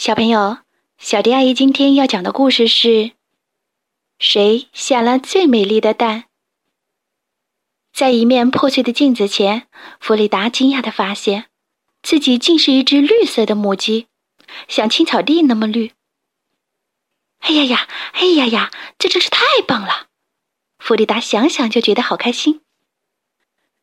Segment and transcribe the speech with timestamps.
[0.00, 0.56] 小朋友，
[0.96, 3.12] 小迪阿姨今天要讲的故事是：
[4.18, 6.24] 谁下了最美丽的蛋？
[7.92, 9.68] 在一面破碎的镜子前，
[10.00, 11.48] 弗里达惊讶地发现，
[12.02, 14.06] 自己竟是一只绿色的母鸡，
[14.68, 15.92] 像青草地那么绿。
[17.40, 20.06] 哎呀呀，哎呀呀，这真是太棒了！
[20.78, 22.62] 弗里达想想就觉得好开心。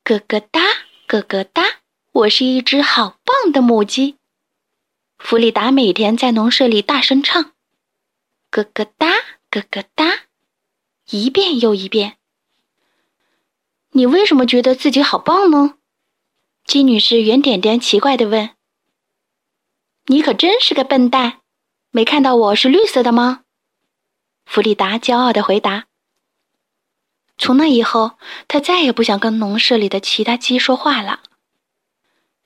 [0.04, 0.62] 咯咯哒，
[1.06, 1.64] 咯咯哒，
[2.12, 4.17] 我是一只好棒的母鸡。
[5.18, 7.52] 弗里达每天在农舍里大声唱
[8.50, 9.08] ：“咯咯哒，
[9.50, 10.28] 咯咯哒，
[11.10, 12.18] 一遍又一遍。”
[13.92, 15.76] 你为什么觉得自己好棒呢？
[16.66, 18.52] 鸡女士圆点点奇怪的问。
[20.06, 21.42] “你可真是个笨蛋，
[21.92, 23.44] 没看到我是绿色的吗？”
[24.46, 25.88] 弗里达骄傲的回答。
[27.38, 31.22] 从那以后，他再也不想跟农舍里的其他鸡说话了。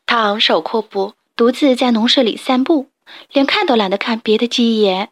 [0.06, 1.14] 他昂首阔步。
[1.36, 2.90] 独自在农舍里散步，
[3.32, 5.12] 连看都懒得看别的鸡一眼。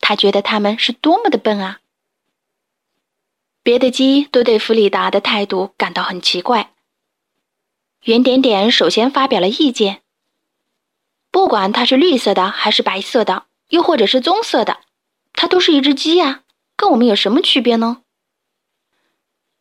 [0.00, 1.80] 他觉得他们是多么的笨啊！
[3.62, 6.72] 别的鸡都对弗里达的态度感到很奇怪。
[8.02, 10.02] 圆点点首先发表了意见：
[11.30, 14.80] 不管它是绿色的，还是白色的，又或者是棕色的，
[15.32, 16.42] 它都是一只鸡呀，
[16.76, 18.02] 跟我们有什么区别呢？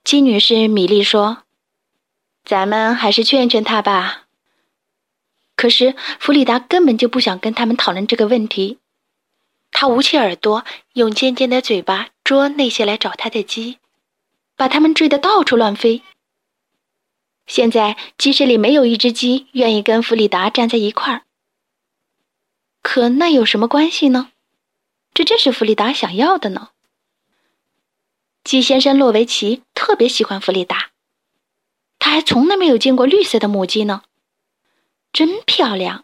[0.04, 1.44] 鸡女士米莉说
[2.44, 4.23] ：“咱们还是劝劝他吧。”
[5.64, 8.80] 可是弗里达根本就不想跟他们讨论这个问题，
[9.72, 13.78] 他捂起耳朵，用尖尖的嘴巴捉那些来找他的鸡，
[14.58, 16.02] 把它们追得到处乱飞。
[17.48, 21.22] 现在鸡舍里没有一只鸡愿意跟弗里达站在一块儿。
[22.82, 24.32] 可那有什么关系呢？
[25.14, 26.72] 这正是弗里达想要的呢。
[28.44, 30.90] 鸡先生洛维奇特别喜欢弗里达，
[32.00, 34.04] 他还从来没有见过绿色的母鸡呢。
[35.14, 36.04] 真漂亮。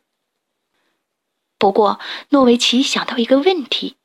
[1.57, 3.97] 不过，诺维奇想到一个问题：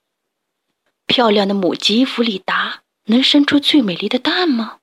[1.07, 4.81] 漂亮的母鸡弗里达能生出最美丽的蛋吗？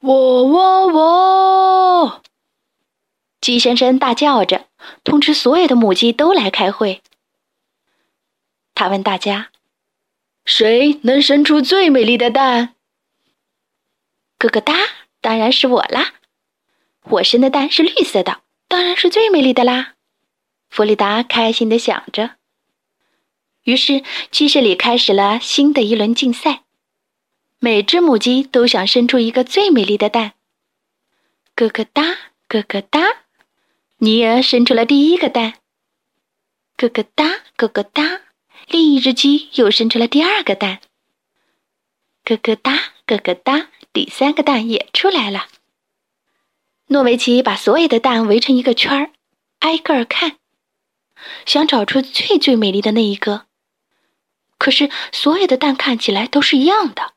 [0.00, 2.22] 喔喔喔！
[3.40, 4.68] 鸡先生大叫着，
[5.04, 7.02] 通知所有的母鸡都来开会。
[8.74, 9.50] 他问大家
[10.46, 12.76] ：“谁能生出最美丽的蛋？”
[14.38, 14.74] 咯咯哒，
[15.20, 16.14] 当然是我啦！
[17.02, 18.40] 我生的蛋是绿色的。
[18.80, 19.92] 当然是最美丽的啦，
[20.70, 22.36] 弗里达开心的想着。
[23.64, 26.62] 于是鸡舍里开始了新的一轮竞赛，
[27.58, 30.32] 每只母鸡都想生出一个最美丽的蛋。
[31.54, 32.16] 咯咯哒，
[32.48, 33.02] 咯咯哒，
[33.98, 35.58] 尼尔生出了第一个蛋。
[36.78, 38.22] 咯咯哒，咯咯哒，
[38.66, 40.80] 另一只鸡又生出了第二个蛋。
[42.24, 45.48] 咯咯哒，咯咯哒，第三个蛋也出来了。
[46.92, 49.12] 诺维奇把所有的蛋围成一个圈儿，
[49.60, 50.38] 挨个儿看，
[51.46, 53.46] 想找出最最美丽的那一个。
[54.58, 57.14] 可是所有的蛋看起来都是一样的。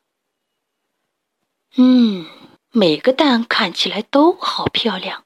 [1.74, 2.26] 嗯，
[2.70, 5.24] 每个蛋看起来都好漂亮。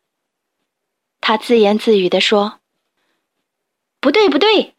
[1.21, 2.61] 他自言自语地说
[4.01, 4.75] ：“不对，不对！”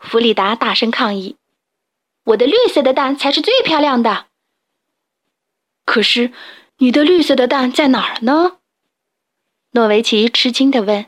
[0.00, 1.36] 弗里达大声抗议
[2.24, 4.28] ：“我的绿色的蛋才是最漂亮的。”
[5.84, 6.32] 可是，
[6.78, 8.56] 你的绿色的蛋在哪儿呢？
[9.72, 11.06] 诺维奇吃惊地问：“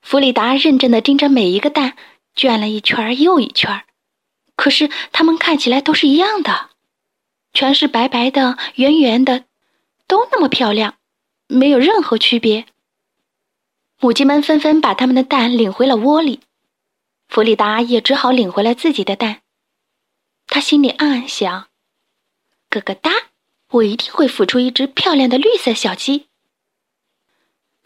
[0.00, 1.94] 弗里达，认真地盯着每一个蛋，
[2.34, 3.84] 转了一圈又一圈。
[4.56, 6.70] 可是它们看起来都是一样的，
[7.52, 9.44] 全是白白的、圆圆的，
[10.06, 10.96] 都那么漂亮，
[11.46, 12.64] 没有任何区别。”
[14.00, 16.40] 母鸡们纷纷把它们的蛋领回了窝里，
[17.28, 19.42] 弗里达也只好领回了自己的蛋。
[20.46, 21.68] 他心里暗暗想
[22.70, 23.10] ：“咯咯哒，
[23.70, 26.28] 我一定会孵出一只漂亮的绿色小鸡。”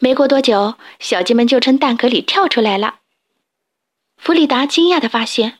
[0.01, 2.99] 没过多久，小鸡们就从蛋壳里跳出来了。
[4.15, 5.59] 弗里达惊讶地发现，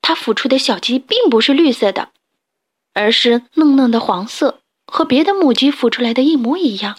[0.00, 2.10] 他孵出的小鸡并不是绿色的，
[2.92, 6.98] 而是嫩嫩的黄色，和别的母鸡孵出来的一模一样。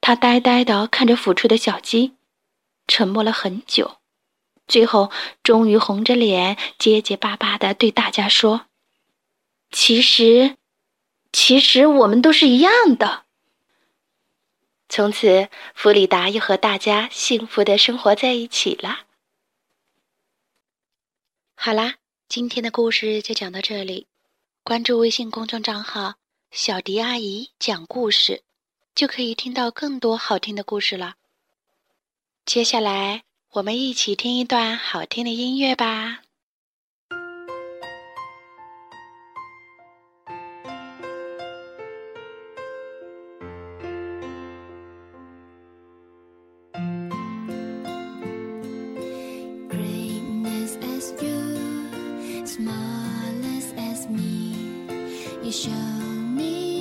[0.00, 2.14] 他呆呆地看着孵出的小鸡，
[2.88, 3.98] 沉默了很久，
[4.66, 5.12] 最后
[5.44, 8.66] 终于红着脸，结结巴巴地对大家说
[9.70, 10.56] ：“其实，
[11.32, 13.25] 其实我们都是一样的。”
[14.96, 19.00] 从此，弗里达又和大家幸福的生活在一起了。
[21.54, 21.96] 好啦，
[22.30, 24.06] 今天的故事就讲到这里。
[24.64, 26.14] 关注微信公众账号
[26.50, 28.42] “小迪阿姨讲故事”，
[28.96, 31.16] 就可以听到更多好听的故事了。
[32.46, 36.22] 接下来，我们一起听一段好听的音乐吧。
[56.36, 56.75] need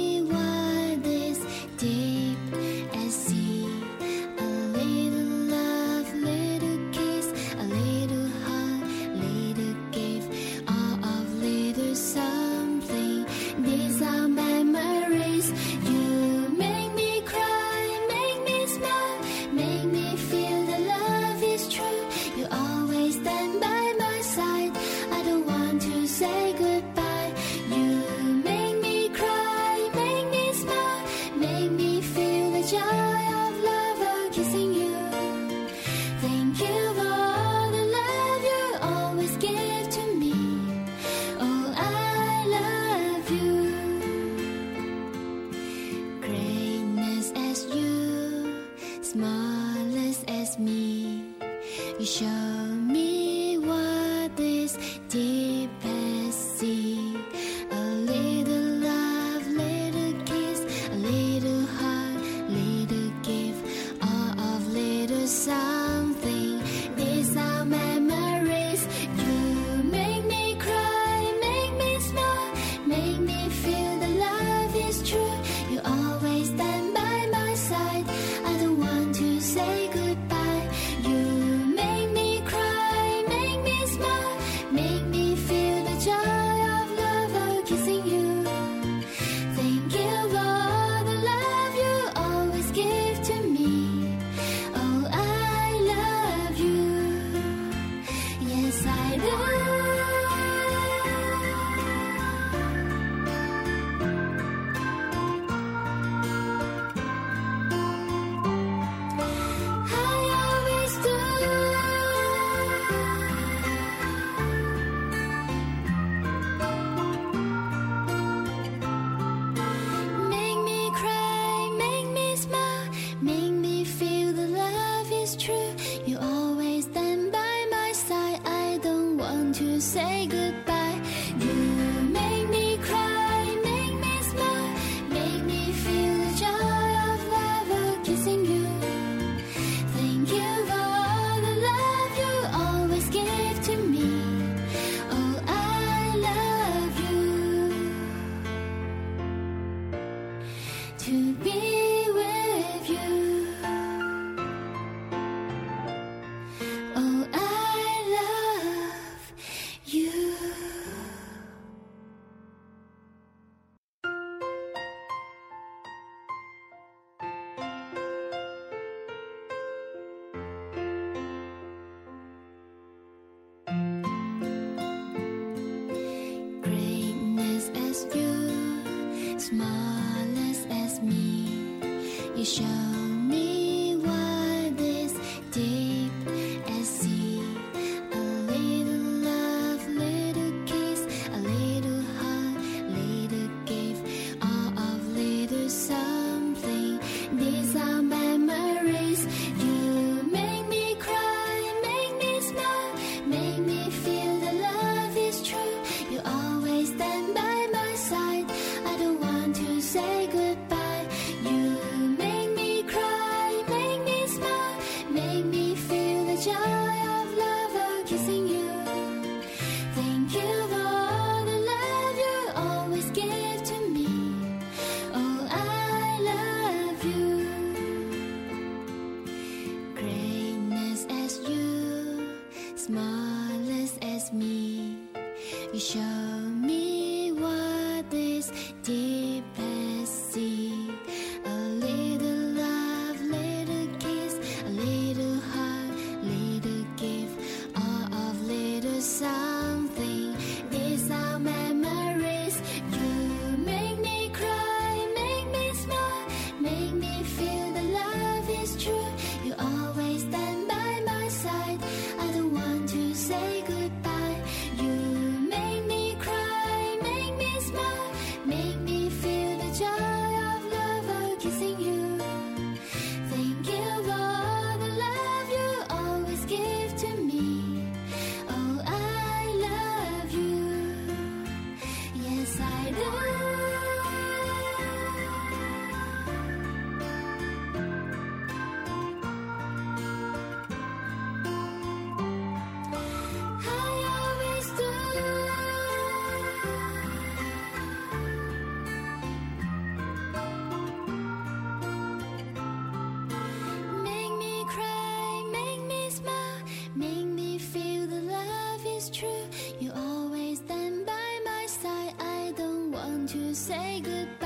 [313.55, 314.44] say goodbye.